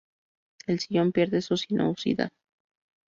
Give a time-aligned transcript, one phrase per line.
[0.65, 2.31] El sillón pierde su sinuosidad.